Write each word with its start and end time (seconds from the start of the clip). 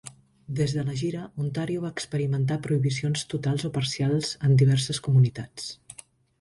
Des 0.59 0.71
de 0.77 0.85
la 0.87 0.95
gira, 1.01 1.25
Ontario 1.43 1.83
va 1.83 1.91
experimentar 1.97 2.59
prohibicions 2.65 3.27
totals 3.35 3.69
o 3.71 3.73
parcials 3.79 4.35
en 4.49 4.59
diverses 4.65 5.05
comunitats. 5.11 5.73